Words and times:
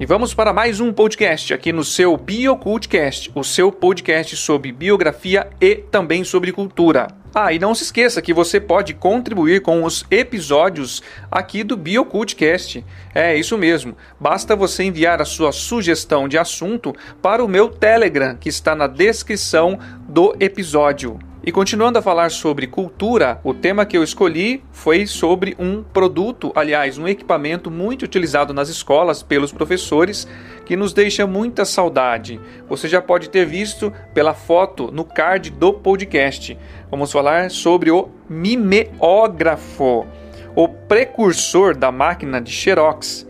E 0.00 0.06
vamos 0.06 0.32
para 0.32 0.50
mais 0.50 0.80
um 0.80 0.94
podcast 0.94 1.52
aqui 1.52 1.74
no 1.74 1.84
seu 1.84 2.16
BioCultcast, 2.16 3.30
o 3.34 3.44
seu 3.44 3.70
podcast 3.70 4.34
sobre 4.34 4.72
biografia 4.72 5.50
e 5.60 5.76
também 5.76 6.24
sobre 6.24 6.52
cultura. 6.52 7.08
Ah, 7.34 7.52
e 7.52 7.58
não 7.58 7.74
se 7.74 7.82
esqueça 7.82 8.22
que 8.22 8.32
você 8.32 8.58
pode 8.58 8.94
contribuir 8.94 9.60
com 9.60 9.84
os 9.84 10.06
episódios 10.10 11.02
aqui 11.30 11.62
do 11.62 11.76
BioCultcast. 11.76 12.82
É 13.14 13.36
isso 13.36 13.58
mesmo. 13.58 13.94
Basta 14.18 14.56
você 14.56 14.84
enviar 14.84 15.20
a 15.20 15.26
sua 15.26 15.52
sugestão 15.52 16.26
de 16.26 16.38
assunto 16.38 16.96
para 17.20 17.44
o 17.44 17.48
meu 17.48 17.68
Telegram, 17.68 18.34
que 18.34 18.48
está 18.48 18.74
na 18.74 18.86
descrição 18.86 19.78
do 20.08 20.34
episódio. 20.40 21.18
E 21.42 21.50
continuando 21.50 21.98
a 21.98 22.02
falar 22.02 22.30
sobre 22.30 22.66
cultura, 22.66 23.40
o 23.42 23.54
tema 23.54 23.86
que 23.86 23.96
eu 23.96 24.04
escolhi 24.04 24.62
foi 24.72 25.06
sobre 25.06 25.56
um 25.58 25.82
produto, 25.82 26.52
aliás, 26.54 26.98
um 26.98 27.08
equipamento 27.08 27.70
muito 27.70 28.02
utilizado 28.02 28.52
nas 28.52 28.68
escolas 28.68 29.22
pelos 29.22 29.50
professores, 29.50 30.28
que 30.66 30.76
nos 30.76 30.92
deixa 30.92 31.26
muita 31.26 31.64
saudade. 31.64 32.38
Você 32.68 32.88
já 32.88 33.00
pode 33.00 33.30
ter 33.30 33.46
visto 33.46 33.90
pela 34.12 34.34
foto 34.34 34.92
no 34.92 35.02
card 35.02 35.48
do 35.48 35.72
podcast. 35.72 36.58
Vamos 36.90 37.10
falar 37.10 37.50
sobre 37.50 37.90
o 37.90 38.10
mimeógrafo, 38.28 40.06
o 40.54 40.68
precursor 40.68 41.74
da 41.74 41.90
máquina 41.90 42.38
de 42.38 42.52
Xerox 42.52 43.26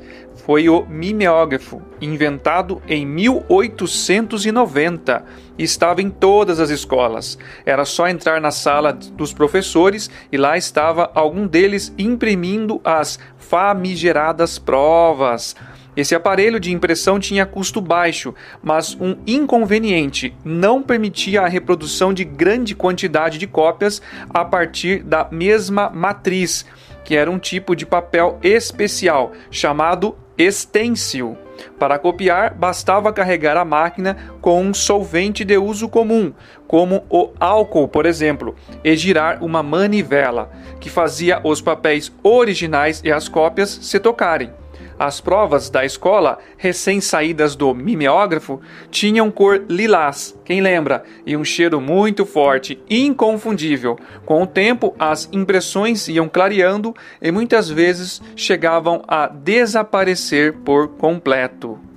foi 0.51 0.69
o 0.69 0.85
mimeógrafo, 0.85 1.81
inventado 2.01 2.83
em 2.89 3.07
1890 3.07 5.25
e 5.57 5.63
estava 5.63 6.03
em 6.03 6.11
todas 6.11 6.59
as 6.59 6.71
escolas. 6.71 7.39
Era 7.65 7.85
só 7.85 8.09
entrar 8.09 8.41
na 8.41 8.51
sala 8.51 8.93
dos 8.93 9.33
professores 9.33 10.11
e 10.33 10.37
lá 10.37 10.59
estava 10.59 11.09
algum 11.15 11.47
deles 11.47 11.95
imprimindo 11.97 12.81
as 12.83 13.17
famigeradas 13.39 14.59
provas. 14.59 15.55
Esse 15.97 16.17
aparelho 16.17 16.59
de 16.59 16.73
impressão 16.73 17.21
tinha 17.21 17.47
custo 17.47 17.81
baixo, 17.81 18.35
mas 18.61 18.97
um 19.01 19.19
inconveniente: 19.29 20.35
não 20.45 20.83
permitia 20.83 21.43
a 21.43 21.49
reprodução 21.49 22.13
de 22.13 22.25
grande 22.25 22.75
quantidade 22.75 23.39
de 23.39 23.47
cópias 23.47 24.03
a 24.29 24.45
partir 24.45 25.05
da 25.05 25.29
mesma 25.31 25.89
matriz, 25.91 26.67
que 27.05 27.15
era 27.15 27.31
um 27.31 27.39
tipo 27.39 27.77
de 27.77 27.87
papel 27.87 28.37
especial 28.43 29.31
chamado 29.49 30.17
Estêncil. 30.41 31.37
Para 31.79 31.99
copiar, 31.99 32.55
bastava 32.55 33.13
carregar 33.13 33.59
a 33.59 33.65
máquina 33.65 34.17
com 34.41 34.63
um 34.63 34.73
solvente 34.73 35.45
de 35.45 35.59
uso 35.59 35.87
comum, 35.87 36.33
como 36.67 37.05
o 37.11 37.31
álcool, 37.39 37.87
por 37.87 38.07
exemplo, 38.07 38.57
e 38.83 38.97
girar 38.97 39.45
uma 39.45 39.63
manivela, 39.63 40.51
que 40.81 40.89
fazia 40.89 41.41
os 41.45 41.61
papéis 41.61 42.11
originais 42.23 43.03
e 43.05 43.13
as 43.13 43.29
cópias 43.29 43.69
se 43.69 44.01
tocarem. 44.01 44.51
As 45.01 45.19
provas 45.19 45.71
da 45.71 45.83
escola, 45.83 46.39
recém-saídas 46.59 47.57
do 47.57 47.75
mimeógrafo, 47.75 48.61
tinham 48.91 49.31
cor 49.31 49.65
lilás, 49.67 50.39
quem 50.45 50.61
lembra, 50.61 51.05
e 51.25 51.35
um 51.35 51.43
cheiro 51.43 51.81
muito 51.81 52.27
forte, 52.27 52.79
inconfundível. 52.91 53.99
Com 54.27 54.43
o 54.43 54.47
tempo, 54.47 54.95
as 54.99 55.27
impressões 55.33 56.07
iam 56.07 56.29
clareando 56.29 56.95
e 57.23 57.33
muitas 57.33 57.71
vezes 57.71 58.21
chegavam 58.37 59.03
a 59.09 59.27
desaparecer 59.27 60.53
por 60.59 60.89
completo. 60.89 61.90